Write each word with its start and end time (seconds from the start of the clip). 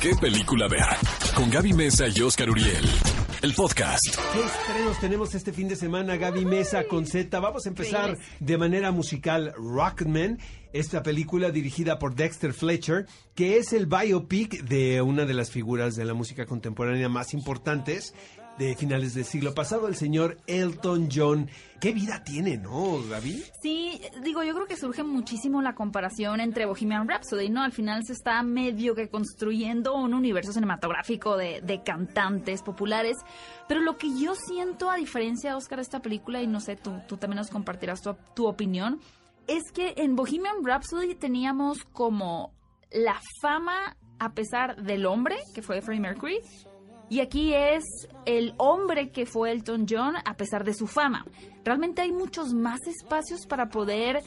qué 0.00 0.14
película 0.20 0.68
ver. 0.68 0.86
Con 1.34 1.50
Gaby 1.50 1.72
Mesa 1.72 2.06
y 2.08 2.20
Oscar 2.20 2.50
Uriel. 2.50 2.84
El 3.42 3.54
podcast. 3.54 4.04
¿Qué 4.32 4.40
estrenos 4.40 4.98
tenemos 5.00 5.34
este 5.34 5.52
fin 5.52 5.68
de 5.68 5.76
semana? 5.76 6.16
Gaby 6.16 6.44
Mesa 6.44 6.84
con 6.84 7.06
Z. 7.06 7.38
Vamos 7.38 7.66
a 7.66 7.68
empezar 7.68 8.16
de 8.40 8.58
manera 8.58 8.90
musical 8.90 9.52
Rocketman, 9.56 10.38
esta 10.72 11.02
película 11.02 11.50
dirigida 11.50 11.98
por 11.98 12.14
Dexter 12.14 12.52
Fletcher, 12.52 13.06
que 13.34 13.58
es 13.58 13.72
el 13.72 13.86
biopic 13.86 14.62
de 14.62 15.02
una 15.02 15.24
de 15.24 15.34
las 15.34 15.50
figuras 15.50 15.94
de 15.96 16.04
la 16.04 16.14
música 16.14 16.46
contemporánea 16.46 17.08
más 17.08 17.34
importantes 17.34 18.14
de 18.58 18.74
finales 18.74 19.14
del 19.14 19.24
siglo 19.24 19.54
pasado, 19.54 19.88
el 19.88 19.96
señor 19.96 20.38
Elton 20.46 21.08
John. 21.12 21.50
¿Qué 21.80 21.92
vida 21.92 22.24
tiene, 22.24 22.56
no, 22.56 22.98
Gaby? 23.08 23.42
Sí, 23.60 24.00
digo, 24.22 24.42
yo 24.42 24.54
creo 24.54 24.66
que 24.66 24.76
surge 24.76 25.02
muchísimo 25.02 25.60
la 25.60 25.74
comparación 25.74 26.40
entre 26.40 26.64
Bohemian 26.64 27.06
Rhapsody, 27.06 27.50
¿no? 27.50 27.62
Al 27.62 27.72
final 27.72 28.02
se 28.06 28.14
está 28.14 28.42
medio 28.42 28.94
que 28.94 29.08
construyendo 29.08 29.94
un 29.94 30.14
universo 30.14 30.52
cinematográfico 30.52 31.36
de, 31.36 31.60
de 31.60 31.82
cantantes 31.82 32.62
populares, 32.62 33.16
pero 33.68 33.80
lo 33.80 33.98
que 33.98 34.08
yo 34.18 34.34
siento, 34.34 34.90
a 34.90 34.96
diferencia, 34.96 35.56
Oscar, 35.56 35.78
de 35.78 35.82
esta 35.82 36.00
película, 36.00 36.40
y 36.40 36.46
no 36.46 36.60
sé, 36.60 36.76
tú, 36.76 36.92
tú 37.06 37.18
también 37.18 37.38
nos 37.38 37.50
compartirás 37.50 38.00
tu, 38.00 38.16
tu 38.34 38.46
opinión, 38.46 39.00
es 39.46 39.70
que 39.72 39.94
en 39.98 40.16
Bohemian 40.16 40.64
Rhapsody 40.64 41.14
teníamos 41.14 41.84
como 41.92 42.52
la 42.90 43.20
fama 43.42 43.96
a 44.18 44.32
pesar 44.32 44.82
del 44.82 45.06
hombre, 45.06 45.36
que 45.54 45.62
fue 45.62 45.82
Freddie 45.82 46.00
Mercury, 46.00 46.40
y 47.08 47.20
aquí 47.20 47.54
es 47.54 47.84
el 48.24 48.54
hombre 48.56 49.10
que 49.10 49.26
fue 49.26 49.52
Elton 49.52 49.86
John 49.88 50.14
a 50.24 50.34
pesar 50.34 50.64
de 50.64 50.74
su 50.74 50.86
fama. 50.86 51.24
Realmente 51.64 52.02
hay 52.02 52.12
muchos 52.12 52.52
más 52.52 52.80
espacios 52.86 53.46
para 53.46 53.68
poder 53.68 54.22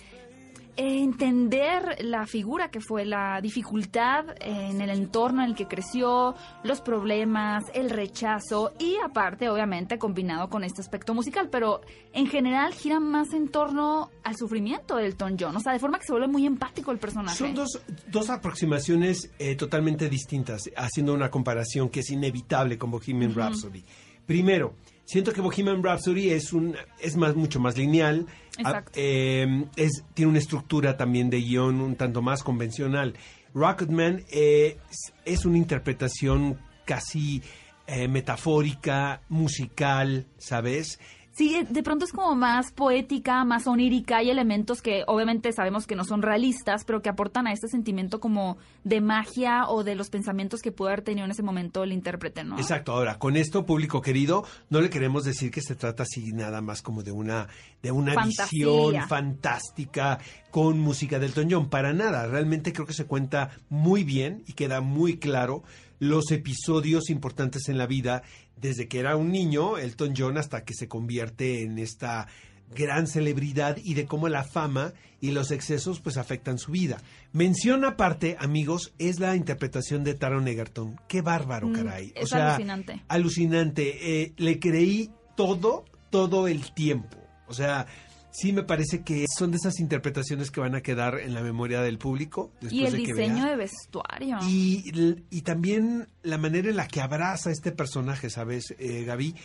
entender 0.78 1.98
la 2.04 2.26
figura 2.26 2.70
que 2.70 2.80
fue 2.80 3.05
la 3.05 3.41
dificultad 3.41 4.26
en 4.40 4.82
el 4.82 4.90
entorno 4.90 5.44
en 5.44 5.50
el 5.50 5.55
que 5.55 5.68
creció, 5.68 6.36
los 6.64 6.82
problemas, 6.82 7.66
el 7.73 7.90
rechazo 7.90 8.74
y 8.80 8.96
aparte 9.04 9.49
obviamente 9.49 9.98
combinado 9.98 10.49
con 10.49 10.63
este 10.63 10.82
aspecto 10.82 11.13
musical, 11.13 11.49
pero 11.49 11.82
en 12.13 12.27
general 12.27 12.74
gira 12.74 12.99
más 12.99 13.34
en 13.34 13.49
torno 13.49 14.10
al 14.24 14.35
sufrimiento 14.38 14.98
de 14.98 15.08
Elton 15.08 15.38
John, 15.40 15.55
o 15.55 15.60
sea, 15.60 15.74
de 15.74 15.80
forma 15.80 15.99
que 15.99 16.05
se 16.05 16.13
vuelve 16.13 16.27
muy 16.27 16.46
empático 16.46 16.91
el 16.91 16.99
personaje. 16.99 17.38
Son 17.38 17.54
dos, 17.54 17.82
dos 18.08 18.30
aproximaciones 18.30 19.32
eh, 19.40 19.55
totalmente 19.55 20.10
distintas, 20.10 20.70
haciendo 20.76 21.13
una 21.13 21.30
comparación 21.30 21.90
que 21.90 22.02
es 22.02 22.10
inevitable 22.10 22.77
con 22.77 22.91
Bohemian 22.91 23.34
Rhapsody. 23.34 23.84
Primero, 24.30 24.76
siento 25.05 25.34
que 25.34 25.41
Bohemian 25.41 25.82
Rhapsody 25.82 26.30
es 26.30 26.54
un 26.54 26.76
es 27.02 27.18
más 27.18 27.35
mucho 27.35 27.60
más 27.60 27.76
lineal. 27.76 28.27
Exacto. 28.60 28.91
eh, 28.94 29.66
es 29.76 30.04
tiene 30.13 30.30
una 30.30 30.38
estructura 30.38 30.98
también 30.98 31.32
de 31.32 31.41
guion 31.41 31.82
un 31.82 31.96
tanto 31.96 32.21
más 32.21 32.44
convencional. 32.44 33.16
Rocketman 33.55 34.24
eh, 34.30 34.77
es, 34.91 35.13
es 35.26 35.46
una 35.46 35.58
interpretación 35.58 36.60
casi 36.86 37.41
eh, 37.88 38.08
metafórica 38.08 39.24
musical 39.30 40.27
sabes 40.38 40.99
Sí, 41.40 41.55
de 41.70 41.84
pronto 41.84 42.04
es 42.04 42.12
como 42.12 42.35
más 42.35 42.73
poética, 42.73 43.45
más 43.45 43.65
onírica. 43.65 44.18
Hay 44.18 44.29
elementos 44.29 44.82
que 44.82 45.05
obviamente 45.07 45.54
sabemos 45.54 45.87
que 45.87 45.96
no 45.96 46.04
son 46.04 46.21
realistas, 46.21 46.84
pero 46.84 47.01
que 47.01 47.07
aportan 47.07 47.48
a 47.48 47.54
este 47.54 47.70
sentimiento 47.70 48.20
como 48.20 48.57
de 48.84 48.99
magia 48.99 49.70
o 49.70 49.85
de 49.85 49.96
los 49.96 50.09
pensamientos 50.09 50.62
que 50.62 50.73
pudo 50.73 50.90
haber 50.90 51.01
tenido 51.01 51.23
en 51.23 51.31
ese 51.31 51.41
momento 51.41 51.81
el 51.84 51.93
intérprete, 51.93 52.43
¿no? 52.43 52.57
Exacto. 52.59 52.91
Ahora, 52.91 53.20
con 53.20 53.37
esto, 53.37 53.65
público 53.65 54.01
querido, 54.01 54.43
no 54.70 54.81
le 54.81 54.90
queremos 54.90 55.23
decir 55.23 55.49
que 55.49 55.62
se 55.62 55.76
trata 55.76 56.04
así 56.04 56.34
nada 56.34 56.59
más 56.59 56.81
como 56.81 57.04
de 57.04 57.13
una 57.13 57.48
de 57.81 57.93
una 57.93 58.15
Fantasía. 58.15 58.65
visión 58.65 59.07
fantástica 59.07 60.20
con 60.51 60.77
música 60.77 61.20
del 61.20 61.31
John. 61.49 61.70
Para 61.70 61.93
nada. 61.93 62.27
Realmente 62.27 62.74
creo 62.74 62.85
que 62.85 62.91
se 62.91 63.05
cuenta 63.05 63.51
muy 63.70 64.03
bien 64.03 64.44
y 64.46 64.51
queda 64.51 64.81
muy 64.81 65.19
claro 65.19 65.63
los 66.00 66.31
episodios 66.31 67.09
importantes 67.09 67.69
en 67.69 67.78
la 67.78 67.85
vida 67.85 68.24
desde 68.62 68.88
que 68.88 69.00
era 69.00 69.16
un 69.16 69.31
niño, 69.31 69.78
Elton 69.78 70.13
John, 70.18 70.38
hasta 70.38 70.63
que 70.66 70.74
se 70.74 70.88
convierte 70.88 71.63
en 71.63 71.78
esta 71.79 72.28
gran 72.75 73.07
celebridad 73.07 73.78
y 73.84 73.96
de 73.96 74.06
cómo 74.06 74.30
la 74.30 74.44
fama 74.44 74.94
y 75.22 75.31
los 75.31 75.50
excesos 75.52 76.00
pues 76.00 76.18
afectan 76.18 76.59
su 76.59 76.72
vida. 76.72 76.97
Mención 77.34 77.84
aparte, 77.84 78.38
amigos, 78.40 78.94
es 79.00 79.20
la 79.20 79.36
interpretación 79.36 80.03
de 80.03 80.14
Taron 80.14 80.47
Egerton. 80.47 81.00
Qué 81.08 81.22
bárbaro, 81.22 81.68
Mm, 81.70 81.74
caray. 81.74 82.14
es 82.16 82.31
alucinante. 82.34 83.02
Alucinante. 83.08 84.22
Eh, 84.22 84.34
le 84.38 84.59
creí 84.59 85.09
todo, 85.36 85.86
todo 86.12 86.47
el 86.47 86.72
tiempo. 86.74 87.18
O 87.47 87.53
sea, 87.53 87.88
sí 88.31 88.53
me 88.53 88.63
parece 88.63 89.03
que 89.03 89.25
son 89.38 89.51
de 89.51 89.57
esas 89.57 89.79
interpretaciones 89.79 90.51
que 90.51 90.59
van 90.59 90.75
a 90.75 90.81
quedar 90.81 91.19
en 91.19 91.34
la 91.34 91.41
memoria 91.41 91.81
del 91.81 91.97
público. 91.97 92.51
Después 92.62 92.73
y 92.73 92.85
el 92.85 92.91
de 92.91 92.97
que 93.03 93.13
diseño 93.13 93.44
vea. 93.44 93.50
de 93.51 93.56
vestuario. 93.57 94.38
Y, 94.47 95.23
y 95.29 95.41
también 95.41 96.07
la 96.23 96.38
manera 96.38 96.69
en 96.69 96.78
la 96.78 96.88
que 96.88 97.01
abraza 97.01 97.50
a 97.50 97.53
este 97.53 97.72
personaje, 97.72 98.29
¿sabes, 98.29 98.73
eh, 98.78 99.03
Gaby? 99.03 99.35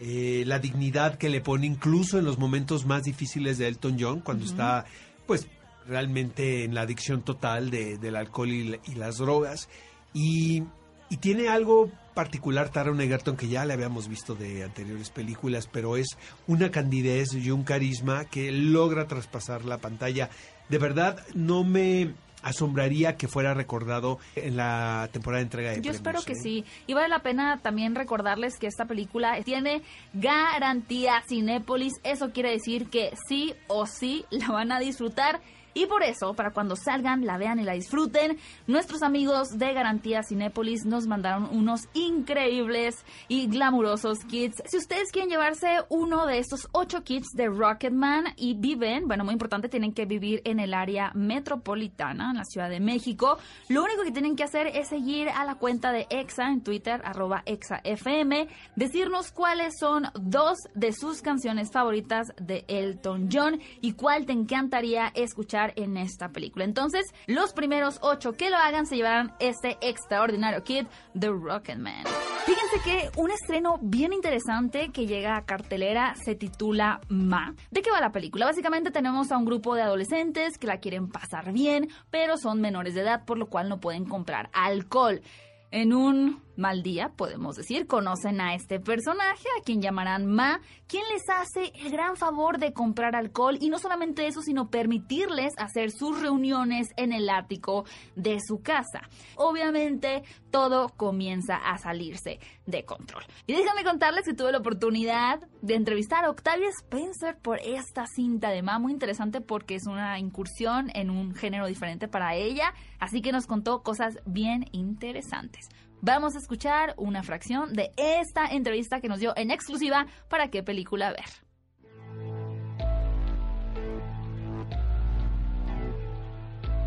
Eh, 0.00 0.42
la 0.46 0.58
dignidad 0.58 1.16
que 1.16 1.28
le 1.28 1.40
pone 1.40 1.66
incluso 1.66 2.18
en 2.18 2.24
los 2.24 2.38
momentos 2.38 2.86
más 2.86 3.04
difíciles 3.04 3.58
de 3.58 3.68
Elton 3.68 3.96
John, 4.00 4.20
cuando 4.20 4.44
está, 4.44 4.84
pues, 5.26 5.46
realmente 5.86 6.64
en 6.64 6.74
la 6.74 6.80
adicción 6.82 7.22
total 7.22 7.70
de- 7.70 7.98
del 7.98 8.16
alcohol 8.16 8.50
y, 8.50 8.80
y 8.86 8.94
las 8.96 9.18
drogas. 9.18 9.68
Y, 10.14 10.64
y 11.12 11.18
tiene 11.18 11.48
algo 11.48 11.90
particular 12.14 12.70
Taron 12.70 12.98
Egerton 12.98 13.36
que 13.36 13.46
ya 13.46 13.66
le 13.66 13.74
habíamos 13.74 14.08
visto 14.08 14.34
de 14.34 14.64
anteriores 14.64 15.10
películas, 15.10 15.68
pero 15.70 15.98
es 15.98 16.16
una 16.46 16.70
candidez 16.70 17.34
y 17.34 17.50
un 17.50 17.64
carisma 17.64 18.24
que 18.24 18.50
logra 18.50 19.06
traspasar 19.06 19.66
la 19.66 19.76
pantalla. 19.76 20.30
De 20.70 20.78
verdad, 20.78 21.22
no 21.34 21.64
me 21.64 22.14
asombraría 22.42 23.18
que 23.18 23.28
fuera 23.28 23.52
recordado 23.52 24.20
en 24.36 24.56
la 24.56 25.10
temporada 25.12 25.40
de 25.40 25.44
entrega 25.44 25.70
de 25.72 25.76
Yo 25.76 25.82
premios, 25.82 25.96
espero 25.96 26.22
que 26.22 26.32
¿eh? 26.32 26.42
sí. 26.42 26.64
Y 26.86 26.94
vale 26.94 27.10
la 27.10 27.18
pena 27.18 27.60
también 27.62 27.94
recordarles 27.94 28.56
que 28.58 28.66
esta 28.66 28.86
película 28.86 29.38
tiene 29.44 29.82
garantía 30.14 31.22
Cinépolis. 31.28 31.92
Eso 32.04 32.30
quiere 32.30 32.52
decir 32.52 32.88
que 32.88 33.12
sí 33.28 33.54
o 33.68 33.84
sí 33.84 34.24
la 34.30 34.48
van 34.48 34.72
a 34.72 34.80
disfrutar. 34.80 35.42
Y 35.74 35.86
por 35.86 36.02
eso, 36.02 36.34
para 36.34 36.52
cuando 36.52 36.76
salgan, 36.76 37.24
la 37.24 37.38
vean 37.38 37.58
y 37.58 37.64
la 37.64 37.72
disfruten, 37.72 38.38
nuestros 38.66 39.02
amigos 39.02 39.58
de 39.58 39.72
Garantía 39.72 40.22
Cinépolis 40.22 40.84
nos 40.84 41.06
mandaron 41.06 41.48
unos 41.50 41.88
increíbles 41.94 43.04
y 43.28 43.46
glamurosos 43.46 44.18
kits. 44.26 44.62
Si 44.66 44.76
ustedes 44.76 45.10
quieren 45.10 45.30
llevarse 45.30 45.78
uno 45.88 46.26
de 46.26 46.38
estos 46.38 46.68
ocho 46.72 47.02
kits 47.02 47.30
de 47.34 47.48
Rocketman 47.48 48.34
y 48.36 48.54
viven, 48.54 49.08
bueno, 49.08 49.24
muy 49.24 49.32
importante, 49.32 49.68
tienen 49.68 49.92
que 49.92 50.04
vivir 50.04 50.42
en 50.44 50.60
el 50.60 50.74
área 50.74 51.10
metropolitana, 51.14 52.30
en 52.30 52.36
la 52.36 52.44
Ciudad 52.44 52.68
de 52.68 52.80
México, 52.80 53.38
lo 53.68 53.82
único 53.82 54.02
que 54.02 54.12
tienen 54.12 54.36
que 54.36 54.44
hacer 54.44 54.66
es 54.66 54.88
seguir 54.88 55.28
a 55.30 55.44
la 55.44 55.54
cuenta 55.54 55.92
de 55.92 56.06
EXA 56.10 56.48
en 56.48 56.62
Twitter, 56.62 57.00
arroba 57.04 57.42
EXAFM, 57.46 58.48
decirnos 58.76 59.32
cuáles 59.32 59.78
son 59.78 60.08
dos 60.14 60.58
de 60.74 60.92
sus 60.92 61.22
canciones 61.22 61.70
favoritas 61.72 62.28
de 62.38 62.64
Elton 62.68 63.28
John 63.32 63.60
y 63.80 63.92
cuál 63.92 64.26
te 64.26 64.32
encantaría 64.32 65.12
escuchar 65.14 65.61
en 65.76 65.96
esta 65.96 66.30
película. 66.30 66.64
Entonces, 66.64 67.04
los 67.26 67.52
primeros 67.52 67.98
ocho 68.02 68.32
que 68.32 68.50
lo 68.50 68.56
hagan 68.56 68.86
se 68.86 68.96
llevarán 68.96 69.34
este 69.38 69.78
extraordinario 69.80 70.64
kit 70.64 70.88
de 71.14 71.28
Rocketman. 71.28 72.04
Fíjense 72.44 72.80
que 72.84 73.20
un 73.20 73.30
estreno 73.30 73.78
bien 73.80 74.12
interesante 74.12 74.90
que 74.92 75.06
llega 75.06 75.36
a 75.36 75.44
cartelera 75.44 76.14
se 76.24 76.34
titula 76.34 77.00
Ma. 77.08 77.54
¿De 77.70 77.82
qué 77.82 77.90
va 77.90 78.00
la 78.00 78.10
película? 78.10 78.46
Básicamente 78.46 78.90
tenemos 78.90 79.30
a 79.30 79.38
un 79.38 79.44
grupo 79.44 79.74
de 79.74 79.82
adolescentes 79.82 80.58
que 80.58 80.66
la 80.66 80.78
quieren 80.78 81.08
pasar 81.08 81.52
bien, 81.52 81.88
pero 82.10 82.36
son 82.36 82.60
menores 82.60 82.94
de 82.94 83.02
edad, 83.02 83.24
por 83.24 83.38
lo 83.38 83.46
cual 83.46 83.68
no 83.68 83.78
pueden 83.78 84.04
comprar 84.04 84.50
alcohol. 84.52 85.22
En 85.70 85.94
un 85.94 86.42
mal 86.56 86.82
día, 86.82 87.10
podemos 87.16 87.56
decir, 87.56 87.86
conocen 87.86 88.40
a 88.40 88.54
este 88.54 88.80
personaje, 88.80 89.46
a 89.58 89.62
quien 89.62 89.80
llamarán 89.80 90.26
Ma, 90.26 90.60
quien 90.86 91.04
les 91.12 91.22
hace 91.28 91.72
el 91.84 91.90
gran 91.90 92.16
favor 92.16 92.58
de 92.58 92.72
comprar 92.72 93.16
alcohol 93.16 93.58
y 93.60 93.68
no 93.68 93.78
solamente 93.78 94.26
eso, 94.26 94.42
sino 94.42 94.70
permitirles 94.70 95.52
hacer 95.56 95.90
sus 95.90 96.20
reuniones 96.20 96.88
en 96.96 97.12
el 97.12 97.28
ático 97.30 97.84
de 98.16 98.38
su 98.46 98.62
casa. 98.62 99.08
Obviamente, 99.36 100.22
todo 100.50 100.90
comienza 100.90 101.56
a 101.56 101.78
salirse 101.78 102.38
de 102.66 102.84
control. 102.84 103.24
Y 103.46 103.54
déjame 103.54 103.84
contarles 103.84 104.24
que 104.24 104.34
tuve 104.34 104.52
la 104.52 104.58
oportunidad 104.58 105.40
de 105.62 105.74
entrevistar 105.74 106.24
a 106.24 106.30
Octavia 106.30 106.68
Spencer 106.68 107.38
por 107.38 107.58
esta 107.60 108.04
cinta 108.06 108.50
de 108.50 108.62
Ma, 108.62 108.78
muy 108.78 108.92
interesante 108.92 109.40
porque 109.40 109.74
es 109.76 109.86
una 109.86 110.18
incursión 110.18 110.90
en 110.94 111.10
un 111.10 111.34
género 111.34 111.66
diferente 111.66 112.08
para 112.08 112.34
ella, 112.34 112.74
así 112.98 113.22
que 113.22 113.32
nos 113.32 113.46
contó 113.46 113.82
cosas 113.82 114.18
bien 114.26 114.66
interesantes. 114.72 115.68
Vamos 116.04 116.34
a 116.34 116.38
escuchar 116.38 116.94
una 116.96 117.22
fracción 117.22 117.74
de 117.74 117.92
esta 117.96 118.46
entrevista 118.46 119.00
que 119.00 119.06
nos 119.06 119.20
dio 119.20 119.34
en 119.36 119.52
exclusiva 119.52 120.08
para 120.28 120.48
qué 120.48 120.64
película 120.64 121.12
ver. 121.12 121.26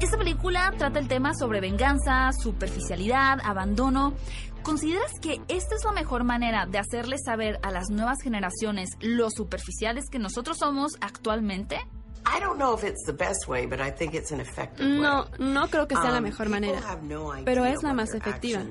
Esta 0.01 0.17
película 0.17 0.73
trata 0.77 0.99
el 0.99 1.07
tema 1.07 1.33
sobre 1.33 1.61
venganza, 1.61 2.29
superficialidad, 2.33 3.39
abandono. 3.41 4.15
¿Consideras 4.63 5.13
que 5.21 5.39
esta 5.47 5.75
es 5.75 5.85
la 5.85 5.93
mejor 5.93 6.25
manera 6.25 6.65
de 6.65 6.79
hacerles 6.79 7.21
saber 7.23 7.57
a 7.63 7.71
las 7.71 7.89
nuevas 7.89 8.17
generaciones 8.21 8.89
lo 8.99 9.29
superficiales 9.29 10.09
que 10.11 10.19
nosotros 10.19 10.57
somos 10.57 10.97
actualmente? 10.99 11.79
No, 14.83 15.25
no 15.37 15.67
creo 15.67 15.87
que 15.87 15.95
sea 15.95 16.11
la 16.11 16.17
um, 16.17 16.23
mejor 16.23 16.49
manera, 16.49 16.81
pero 17.45 17.65
es 17.65 17.83
la 17.83 17.93
más 17.93 18.13
efectiva. 18.13 18.61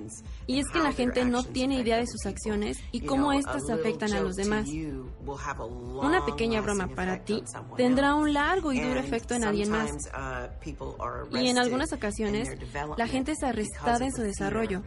Y 0.47 0.61
es 0.61 0.69
que 0.69 0.81
la 0.81 0.93
gente 0.93 1.25
no 1.25 1.43
tiene 1.45 1.81
idea 1.81 1.97
de 1.97 2.07
sus 2.07 2.27
acciones 2.27 2.79
y 2.93 3.01
cómo 3.01 3.33
éstas 3.33 3.71
afectan 3.71 4.13
a 4.13 4.21
los 4.21 4.37
demás. 4.37 4.67
Una 4.67 6.25
pequeña 6.27 6.61
broma 6.61 6.89
para 6.89 7.25
ti 7.25 7.43
tendrá 7.77 8.15
un 8.15 8.33
largo 8.33 8.73
y 8.73 8.81
duro 8.81 9.01
efecto 9.01 9.35
en 9.35 9.45
alguien 9.45 9.71
más. 9.71 9.91
Uh, 10.13 11.37
y 11.37 11.49
en 11.49 11.59
algunas 11.59 11.93
ocasiones, 11.93 12.49
la 12.97 13.07
gente 13.07 13.33
es 13.33 13.43
arrestada 13.43 14.05
en 14.05 14.13
su 14.13 14.23
desarrollo 14.23 14.83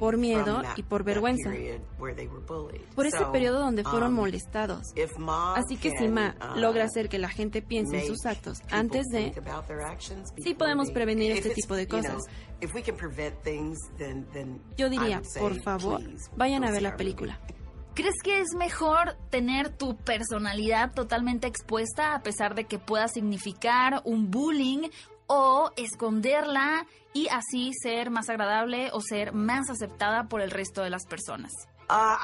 por 0.00 0.16
miedo 0.16 0.62
y 0.76 0.82
por 0.82 1.04
vergüenza, 1.04 1.50
por 2.94 3.06
ese 3.06 3.24
periodo 3.32 3.60
donde 3.60 3.84
fueron 3.84 4.12
um, 4.12 4.16
molestados. 4.16 4.92
Así 5.56 5.76
que 5.76 5.90
si 5.96 6.08
Ma 6.08 6.34
uh, 6.40 6.58
logra 6.58 6.84
hacer 6.84 7.08
que 7.08 7.18
la 7.18 7.28
gente 7.28 7.62
piense 7.62 8.00
en 8.00 8.06
sus 8.06 8.26
actos 8.26 8.58
antes 8.70 9.06
de, 9.06 9.32
sí 10.42 10.54
podemos 10.54 10.90
prevenir 10.90 11.32
este 11.32 11.50
tipo 11.50 11.74
de 11.74 11.86
cosas. 11.86 12.24
Yo 14.76 14.88
diría, 14.88 15.22
por 15.38 15.60
favor, 15.62 16.00
vayan 16.36 16.64
a 16.64 16.70
ver 16.70 16.82
la 16.82 16.96
película. 16.96 17.38
¿Crees 17.94 18.14
que 18.22 18.40
es 18.40 18.54
mejor 18.56 19.16
tener 19.28 19.70
tu 19.70 19.96
personalidad 19.96 20.92
totalmente 20.92 21.48
expuesta 21.48 22.14
a 22.14 22.22
pesar 22.22 22.54
de 22.54 22.64
que 22.64 22.78
pueda 22.78 23.08
significar 23.08 24.02
un 24.04 24.30
bullying 24.30 24.88
o 25.28 25.70
esconderla 25.76 26.86
y 27.12 27.28
así 27.28 27.70
ser 27.80 28.10
más 28.10 28.28
agradable 28.28 28.90
o 28.92 29.00
ser 29.00 29.32
más 29.32 29.70
aceptada 29.70 30.24
por 30.24 30.40
el 30.40 30.50
resto 30.50 30.82
de 30.82 30.90
las 30.90 31.06
personas. 31.06 31.52
Uh, 31.88 32.16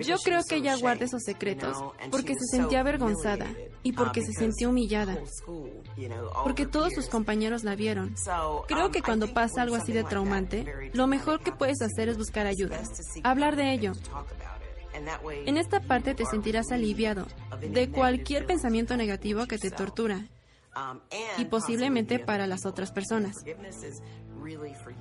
Yo 0.00 0.16
creo 0.18 0.42
que 0.46 0.56
ella 0.56 0.76
guarda 0.76 1.04
esos 1.04 1.22
secretos 1.22 1.76
porque 2.10 2.34
se 2.34 2.46
sentía 2.56 2.80
avergonzada 2.80 3.46
y 3.82 3.92
porque 3.92 4.22
se 4.22 4.32
sintió 4.32 4.70
humillada, 4.70 5.16
porque 6.44 6.66
todos 6.66 6.92
sus 6.92 7.08
compañeros 7.08 7.64
la 7.64 7.76
vieron. 7.76 8.14
Creo 8.66 8.86
um, 8.86 8.92
que 8.92 9.02
cuando 9.02 9.32
pasa 9.32 9.62
algo 9.62 9.76
así 9.76 9.92
de 9.92 10.04
traumante, 10.04 10.90
lo 10.92 11.06
mejor 11.06 11.40
que 11.40 11.52
puedes 11.52 11.80
hacer 11.80 12.08
es 12.08 12.18
buscar 12.18 12.46
ayuda, 12.46 12.82
hablar 13.22 13.56
de 13.56 13.72
ello. 13.72 13.92
En 15.44 15.56
esta 15.58 15.80
parte 15.80 16.14
te 16.14 16.24
sentirás 16.24 16.70
aliviado 16.70 17.26
de 17.60 17.90
cualquier 17.90 18.46
pensamiento 18.46 18.96
negativo 18.96 19.46
que 19.46 19.58
te 19.58 19.70
tortura 19.70 20.26
y 21.38 21.44
posiblemente 21.46 22.18
para 22.18 22.46
las 22.46 22.66
otras 22.66 22.92
personas. 22.92 23.44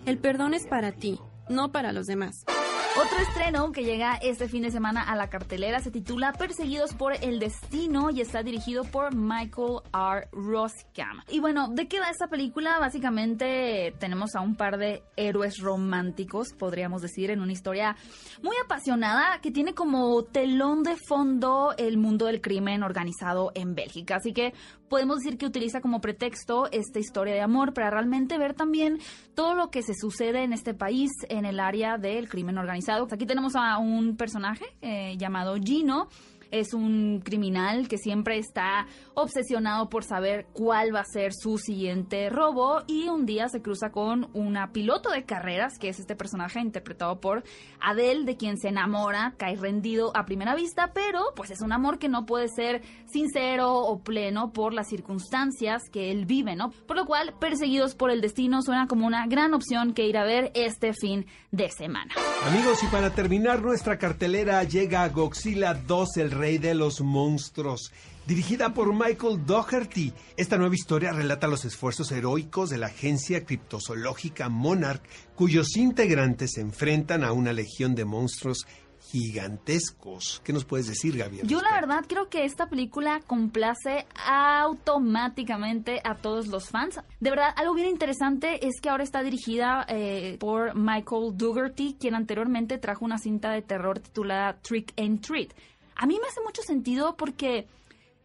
El 0.05 0.17
perdón 0.17 0.53
es 0.53 0.67
para 0.67 0.91
ti, 0.91 1.19
no 1.49 1.71
para 1.71 1.91
los 1.91 2.05
demás. 2.05 2.45
Otro 2.93 3.17
estreno 3.19 3.71
que 3.73 3.83
llega 3.83 4.15
este 4.21 4.47
fin 4.47 4.63
de 4.63 4.71
semana 4.71 5.01
a 5.01 5.17
la 5.17 5.29
cartelera 5.29 5.81
se 5.81 5.91
titula 5.91 6.31
Perseguidos 6.31 6.93
por 6.93 7.13
el 7.21 7.39
Destino 7.39 8.09
y 8.09 8.21
está 8.21 8.41
dirigido 8.41 8.85
por 8.85 9.13
Michael 9.13 9.79
R. 9.93 10.29
Roskam. 10.31 11.21
Y 11.29 11.41
bueno, 11.41 11.67
¿de 11.67 11.89
qué 11.89 11.99
va 11.99 12.09
esta 12.09 12.27
película? 12.27 12.79
Básicamente 12.79 13.93
tenemos 13.99 14.35
a 14.35 14.41
un 14.41 14.55
par 14.55 14.77
de 14.77 15.03
héroes 15.17 15.59
románticos, 15.59 16.53
podríamos 16.53 17.01
decir, 17.01 17.31
en 17.31 17.41
una 17.41 17.51
historia 17.51 17.97
muy 18.41 18.55
apasionada 18.63 19.41
que 19.41 19.51
tiene 19.51 19.73
como 19.73 20.23
telón 20.23 20.83
de 20.83 20.95
fondo 20.95 21.73
el 21.77 21.97
mundo 21.97 22.27
del 22.27 22.39
crimen 22.39 22.81
organizado 22.81 23.51
en 23.55 23.75
Bélgica. 23.75 24.17
Así 24.17 24.31
que 24.31 24.53
podemos 24.87 25.17
decir 25.17 25.37
que 25.37 25.45
utiliza 25.45 25.81
como 25.81 25.99
pretexto 25.99 26.71
esta 26.71 26.99
historia 26.99 27.33
de 27.33 27.41
amor 27.41 27.73
para 27.73 27.89
realmente 27.89 28.37
ver 28.37 28.53
también 28.53 28.99
todo 29.33 29.53
lo 29.53 29.69
que 29.69 29.81
se 29.81 29.93
sucede 29.93 30.43
en 30.43 30.53
este 30.53 30.73
país 30.73 31.11
en 31.27 31.43
el 31.45 31.59
área 31.59 31.97
del 31.97 32.29
crimen 32.29 32.57
organizado. 32.57 32.74
Aquí 33.11 33.25
tenemos 33.25 33.55
a 33.55 33.77
un 33.77 34.17
personaje 34.17 34.65
eh, 34.81 35.15
llamado 35.17 35.55
Gino 35.57 36.09
es 36.51 36.73
un 36.73 37.21
criminal 37.23 37.87
que 37.87 37.97
siempre 37.97 38.37
está 38.37 38.87
obsesionado 39.13 39.89
por 39.89 40.03
saber 40.03 40.47
cuál 40.53 40.93
va 40.93 41.01
a 41.01 41.05
ser 41.05 41.33
su 41.33 41.57
siguiente 41.57 42.29
robo 42.29 42.83
y 42.87 43.07
un 43.07 43.25
día 43.25 43.47
se 43.49 43.61
cruza 43.61 43.91
con 43.91 44.29
una 44.33 44.71
piloto 44.71 45.09
de 45.09 45.23
carreras, 45.23 45.77
que 45.79 45.89
es 45.89 45.99
este 45.99 46.15
personaje 46.15 46.59
interpretado 46.59 47.19
por 47.19 47.43
Adele, 47.81 48.25
de 48.25 48.37
quien 48.37 48.57
se 48.57 48.69
enamora, 48.69 49.33
cae 49.37 49.55
rendido 49.55 50.11
a 50.15 50.25
primera 50.25 50.55
vista, 50.55 50.91
pero 50.93 51.33
pues 51.35 51.51
es 51.51 51.61
un 51.61 51.71
amor 51.71 51.99
que 51.99 52.09
no 52.09 52.25
puede 52.25 52.47
ser 52.47 52.81
sincero 53.05 53.73
o 53.73 53.99
pleno 53.99 54.51
por 54.51 54.73
las 54.73 54.89
circunstancias 54.89 55.83
que 55.91 56.11
él 56.11 56.25
vive, 56.25 56.55
¿no? 56.55 56.71
Por 56.87 56.97
lo 56.97 57.05
cual, 57.05 57.33
Perseguidos 57.39 57.95
por 57.95 58.11
el 58.11 58.21
Destino 58.21 58.61
suena 58.61 58.87
como 58.87 59.05
una 59.05 59.27
gran 59.27 59.53
opción 59.53 59.93
que 59.93 60.07
ir 60.07 60.17
a 60.17 60.23
ver 60.23 60.51
este 60.55 60.93
fin 60.93 61.25
de 61.51 61.69
semana. 61.69 62.13
Amigos, 62.47 62.83
y 62.83 62.87
para 62.87 63.11
terminar 63.11 63.61
nuestra 63.61 63.97
cartelera 63.97 64.63
llega 64.63 65.07
Godzilla 65.09 65.73
2, 65.73 66.17
el 66.17 66.31
rey 66.31 66.44
de 66.45 66.75
los 66.75 67.01
monstruos. 67.01 67.91
Dirigida 68.27 68.73
por 68.73 68.93
Michael 68.93 69.45
Doherty, 69.45 70.13
esta 70.37 70.57
nueva 70.57 70.75
historia 70.75 71.11
relata 71.11 71.47
los 71.47 71.65
esfuerzos 71.65 72.11
heroicos 72.11 72.69
de 72.69 72.77
la 72.77 72.87
agencia 72.87 73.45
criptozoológica 73.45 74.49
Monarch, 74.49 75.03
cuyos 75.35 75.75
integrantes 75.75 76.53
se 76.53 76.61
enfrentan 76.61 77.23
a 77.23 77.33
una 77.33 77.51
legión 77.51 77.93
de 77.93 78.05
monstruos 78.05 78.65
gigantescos. 79.11 80.41
¿Qué 80.43 80.53
nos 80.53 80.65
puedes 80.65 80.87
decir, 80.87 81.17
Gaby? 81.17 81.41
Yo 81.43 81.61
la 81.61 81.73
verdad 81.73 82.05
creo 82.07 82.29
que 82.29 82.45
esta 82.45 82.67
película 82.67 83.21
complace 83.25 84.05
automáticamente 84.25 86.01
a 86.03 86.15
todos 86.15 86.47
los 86.47 86.69
fans. 86.69 86.99
De 87.19 87.29
verdad, 87.29 87.53
algo 87.55 87.73
bien 87.73 87.87
interesante 87.87 88.65
es 88.65 88.81
que 88.81 88.89
ahora 88.89 89.03
está 89.03 89.21
dirigida 89.23 89.85
eh, 89.87 90.37
por 90.39 90.75
Michael 90.75 91.33
Dougherty, 91.35 91.95
quien 91.99 92.15
anteriormente 92.15 92.77
trajo 92.77 93.05
una 93.05 93.17
cinta 93.17 93.51
de 93.51 93.61
terror 93.61 93.99
titulada 93.99 94.57
Trick 94.61 94.93
and 94.99 95.21
Treat. 95.21 95.53
A 95.95 96.05
mí 96.05 96.19
me 96.21 96.27
hace 96.27 96.41
mucho 96.41 96.61
sentido 96.61 97.15
porque 97.15 97.67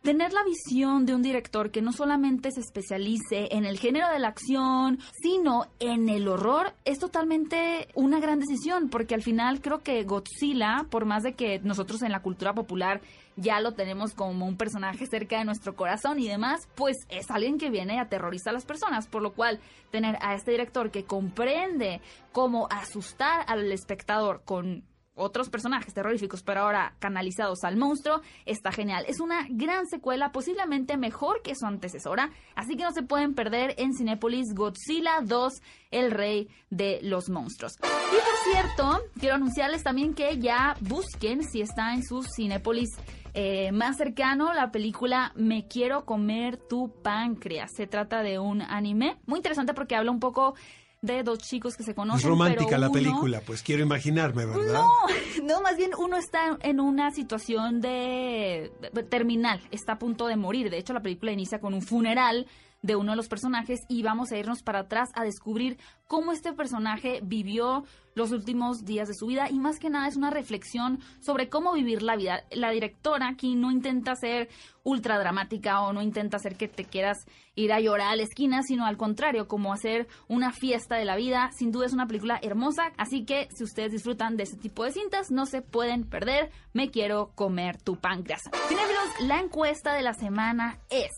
tener 0.02 0.32
la 0.32 0.42
visión 0.44 1.04
de 1.04 1.14
un 1.14 1.22
director 1.22 1.70
que 1.70 1.82
no 1.82 1.92
solamente 1.92 2.50
se 2.50 2.60
especialice 2.60 3.48
en 3.50 3.64
el 3.64 3.78
género 3.78 4.08
de 4.08 4.18
la 4.18 4.28
acción, 4.28 4.98
sino 5.22 5.66
en 5.78 6.08
el 6.08 6.26
horror, 6.26 6.72
es 6.84 6.98
totalmente 6.98 7.88
una 7.94 8.18
gran 8.18 8.40
decisión, 8.40 8.88
porque 8.88 9.14
al 9.14 9.22
final 9.22 9.60
creo 9.60 9.80
que 9.80 10.02
Godzilla, 10.04 10.86
por 10.90 11.04
más 11.04 11.22
de 11.22 11.34
que 11.34 11.60
nosotros 11.60 12.02
en 12.02 12.12
la 12.12 12.22
cultura 12.22 12.54
popular 12.54 13.00
ya 13.36 13.60
lo 13.60 13.72
tenemos 13.72 14.12
como 14.14 14.46
un 14.46 14.56
personaje 14.56 15.06
cerca 15.06 15.38
de 15.38 15.44
nuestro 15.44 15.74
corazón 15.74 16.18
y 16.18 16.28
demás, 16.28 16.68
pues 16.74 16.96
es 17.08 17.30
alguien 17.30 17.58
que 17.58 17.70
viene 17.70 17.94
y 17.94 17.98
aterroriza 17.98 18.50
a 18.50 18.54
las 18.54 18.64
personas, 18.64 19.06
por 19.06 19.22
lo 19.22 19.32
cual 19.32 19.60
tener 19.90 20.16
a 20.20 20.34
este 20.34 20.50
director 20.50 20.90
que 20.90 21.04
comprende 21.04 22.00
cómo 22.32 22.68
asustar 22.70 23.44
al 23.46 23.70
espectador 23.70 24.42
con 24.44 24.82
otros 25.20 25.50
personajes 25.50 25.94
terroríficos, 25.94 26.42
pero 26.42 26.62
ahora 26.62 26.94
canalizados 26.98 27.62
al 27.64 27.76
monstruo, 27.76 28.22
está 28.46 28.72
genial. 28.72 29.04
Es 29.06 29.20
una 29.20 29.46
gran 29.50 29.86
secuela, 29.86 30.32
posiblemente 30.32 30.96
mejor 30.96 31.42
que 31.42 31.54
su 31.54 31.66
antecesora, 31.66 32.30
así 32.54 32.76
que 32.76 32.84
no 32.84 32.92
se 32.92 33.02
pueden 33.02 33.34
perder 33.34 33.74
en 33.78 33.94
Cinepolis 33.94 34.54
Godzilla 34.54 35.20
2, 35.22 35.52
el 35.90 36.10
rey 36.10 36.48
de 36.70 37.00
los 37.02 37.28
monstruos. 37.28 37.76
Y 37.82 38.16
por 38.16 38.52
cierto, 38.52 39.02
quiero 39.18 39.36
anunciarles 39.36 39.82
también 39.82 40.14
que 40.14 40.38
ya 40.38 40.76
busquen 40.80 41.44
si 41.44 41.60
está 41.60 41.94
en 41.94 42.02
su 42.02 42.22
Cinepolis 42.22 42.90
eh, 43.34 43.70
más 43.72 43.96
cercano 43.96 44.52
la 44.52 44.72
película 44.72 45.32
Me 45.36 45.68
quiero 45.68 46.04
comer 46.04 46.56
tu 46.56 46.92
páncreas. 47.02 47.70
Se 47.72 47.86
trata 47.86 48.22
de 48.22 48.38
un 48.38 48.62
anime 48.62 49.18
muy 49.26 49.38
interesante 49.38 49.74
porque 49.74 49.94
habla 49.94 50.10
un 50.10 50.20
poco 50.20 50.54
de 51.02 51.22
dos 51.22 51.38
chicos 51.38 51.76
que 51.76 51.82
se 51.82 51.94
conocen. 51.94 52.20
Es 52.20 52.26
romántica 52.26 52.76
la 52.76 52.90
película, 52.90 53.40
pues 53.40 53.62
quiero 53.62 53.82
imaginarme, 53.82 54.44
¿verdad? 54.44 54.82
No, 54.82 54.88
no, 55.44 55.60
más 55.62 55.76
bien 55.76 55.92
uno 55.98 56.16
está 56.16 56.58
en 56.62 56.80
una 56.80 57.10
situación 57.10 57.80
de 57.80 58.70
terminal, 59.08 59.60
está 59.70 59.94
a 59.94 59.98
punto 59.98 60.26
de 60.26 60.36
morir. 60.36 60.70
De 60.70 60.78
hecho, 60.78 60.92
la 60.92 61.00
película 61.00 61.32
inicia 61.32 61.60
con 61.60 61.72
un 61.72 61.82
funeral 61.82 62.46
de 62.82 62.96
uno 62.96 63.12
de 63.12 63.16
los 63.16 63.28
personajes 63.28 63.80
y 63.88 64.02
vamos 64.02 64.32
a 64.32 64.38
irnos 64.38 64.62
para 64.62 64.80
atrás 64.80 65.10
a 65.14 65.24
descubrir 65.24 65.78
cómo 66.06 66.32
este 66.32 66.52
personaje 66.52 67.20
vivió 67.22 67.84
los 68.14 68.32
últimos 68.32 68.84
días 68.84 69.08
de 69.08 69.14
su 69.14 69.26
vida 69.26 69.48
y 69.50 69.58
más 69.58 69.78
que 69.78 69.90
nada 69.90 70.08
es 70.08 70.16
una 70.16 70.30
reflexión 70.30 70.98
sobre 71.20 71.48
cómo 71.48 71.72
vivir 71.72 72.02
la 72.02 72.16
vida. 72.16 72.44
La 72.50 72.70
directora 72.70 73.28
aquí 73.28 73.54
no 73.54 73.70
intenta 73.70 74.16
ser 74.16 74.48
ultra 74.82 75.18
dramática 75.18 75.82
o 75.82 75.92
no 75.92 76.02
intenta 76.02 76.38
hacer 76.38 76.56
que 76.56 76.68
te 76.68 76.84
quieras 76.84 77.18
ir 77.54 77.72
a 77.72 77.80
llorar 77.80 78.08
a 78.08 78.16
la 78.16 78.22
esquina, 78.22 78.62
sino 78.62 78.86
al 78.86 78.96
contrario, 78.96 79.46
como 79.46 79.72
hacer 79.72 80.08
una 80.28 80.52
fiesta 80.52 80.96
de 80.96 81.04
la 81.04 81.16
vida. 81.16 81.50
Sin 81.52 81.70
duda 81.70 81.86
es 81.86 81.92
una 81.92 82.06
película 82.06 82.38
hermosa, 82.42 82.92
así 82.96 83.24
que 83.24 83.48
si 83.54 83.64
ustedes 83.64 83.92
disfrutan 83.92 84.36
de 84.36 84.44
este 84.44 84.56
tipo 84.56 84.84
de 84.84 84.92
cintas, 84.92 85.30
no 85.30 85.46
se 85.46 85.62
pueden 85.62 86.08
perder. 86.08 86.50
Me 86.72 86.90
quiero 86.90 87.32
comer 87.34 87.80
tu 87.80 87.96
páncreas. 87.96 88.40
Cinefilos, 88.68 89.28
la 89.28 89.40
encuesta 89.40 89.94
de 89.94 90.02
la 90.02 90.14
semana 90.14 90.78
es 90.90 91.10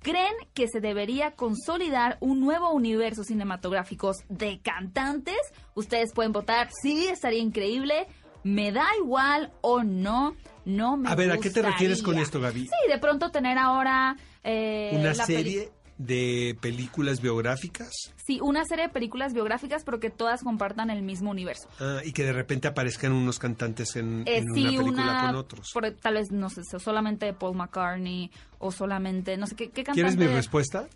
creen 0.00 0.34
que 0.54 0.68
se 0.68 0.80
debería 0.80 1.32
consolidar 1.32 2.18
un 2.20 2.40
nuevo 2.40 2.70
universo 2.70 3.24
cinematográfico 3.24 4.12
de 4.28 4.60
cantantes. 4.60 5.38
Ustedes 5.74 6.12
pueden 6.12 6.32
votar, 6.32 6.70
sí, 6.82 7.08
estaría 7.08 7.40
increíble. 7.40 8.06
Me 8.44 8.72
da 8.72 8.86
igual 9.02 9.52
o 9.60 9.82
no, 9.82 10.36
no 10.64 10.96
me 10.96 11.10
A 11.10 11.14
ver, 11.14 11.32
¿a 11.32 11.38
qué 11.38 11.50
te 11.50 11.62
refieres 11.62 12.02
con 12.02 12.18
esto, 12.18 12.40
Gaby? 12.40 12.62
Sí, 12.62 12.90
de 12.90 12.98
pronto 12.98 13.30
tener 13.30 13.58
ahora... 13.58 14.16
Eh, 14.44 14.96
¿Una 14.98 15.14
serie? 15.14 15.70
De 15.98 16.56
películas 16.60 17.20
biográficas. 17.20 17.90
Sí, 18.24 18.38
una 18.40 18.64
serie 18.64 18.86
de 18.86 18.92
películas 18.92 19.34
biográficas, 19.34 19.84
pero 19.84 20.00
que 20.00 20.10
todas 20.10 20.42
compartan 20.42 20.90
el 20.90 21.02
mismo 21.02 21.30
universo. 21.30 21.68
Ah, 21.80 22.00
y 22.04 22.12
que 22.12 22.24
de 22.24 22.32
repente 22.32 22.68
aparezcan 22.68 23.12
unos 23.12 23.38
cantantes 23.38 23.96
en, 23.96 24.22
eh, 24.26 24.42
una 24.42 24.54
película 24.54 25.22
con 25.26 25.36
otros. 25.36 25.72
tal 26.00 26.14
vez, 26.14 26.30
no 26.30 26.48
sé, 26.50 26.62
solamente 26.78 27.32
Paul 27.32 27.56
McCartney 27.56 28.30
o 28.58 28.70
solamente, 28.70 29.36
no 29.36 29.46
sé, 29.46 29.56
¿qué, 29.56 29.70
qué 29.70 29.84
cantante? 29.84 29.94
¿Quieres 29.94 30.16
mi 30.16 30.26
respuesta? 30.26 30.88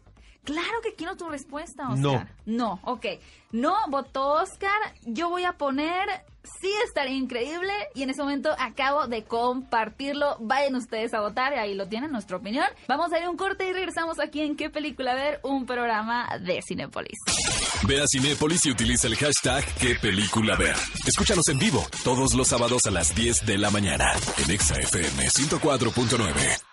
Claro 0.44 0.80
que 0.82 0.94
quiero 0.94 1.16
tu 1.16 1.28
respuesta, 1.28 1.88
Oscar. 1.88 2.28
No. 2.46 2.76
No, 2.76 2.80
ok. 2.82 3.06
No, 3.52 3.76
votó 3.88 4.42
Oscar. 4.42 4.70
Yo 5.04 5.28
voy 5.28 5.44
a 5.44 5.52
poner 5.52 6.08
sí 6.60 6.70
estaría 6.86 7.16
increíble 7.16 7.72
y 7.94 8.02
en 8.02 8.10
ese 8.10 8.22
momento 8.22 8.50
acabo 8.58 9.06
de 9.06 9.24
compartirlo. 9.24 10.36
Vayan 10.40 10.76
ustedes 10.76 11.14
a 11.14 11.20
votar 11.20 11.52
y 11.52 11.56
ahí 11.56 11.74
lo 11.74 11.88
tienen, 11.88 12.12
nuestra 12.12 12.36
opinión. 12.36 12.66
Vamos 12.88 13.12
a 13.12 13.18
ir 13.18 13.24
a 13.24 13.30
un 13.30 13.36
corte 13.36 13.68
y 13.68 13.72
regresamos 13.72 14.18
aquí 14.20 14.40
en 14.40 14.56
¿Qué 14.56 14.70
película 14.70 15.14
ver? 15.14 15.40
Un 15.42 15.66
programa 15.66 16.28
de 16.40 16.60
Cinépolis. 16.66 17.18
Ve 17.86 18.00
a 18.00 18.04
Cinépolis 18.06 18.66
y 18.66 18.70
utiliza 18.70 19.08
el 19.08 19.16
hashtag 19.16 19.64
¿Qué 19.80 19.96
película 19.96 20.56
ver? 20.56 20.76
Escúchanos 21.06 21.48
en 21.48 21.58
vivo 21.58 21.84
todos 22.04 22.34
los 22.34 22.48
sábados 22.48 22.86
a 22.86 22.90
las 22.90 23.14
10 23.14 23.46
de 23.46 23.58
la 23.58 23.70
mañana 23.70 24.12
en 24.38 24.50
ExaFM 24.50 25.28
104.9. 25.28 26.71